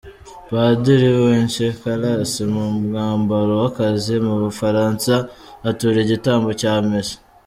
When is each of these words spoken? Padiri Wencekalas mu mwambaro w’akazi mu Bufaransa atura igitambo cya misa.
Padiri 0.49 1.09
Wencekalas 1.23 2.31
mu 2.53 2.65
mwambaro 2.85 3.53
w’akazi 3.61 4.15
mu 4.25 4.33
Bufaransa 4.43 5.13
atura 5.69 5.97
igitambo 6.05 6.49
cya 6.61 6.73
misa. 6.89 7.17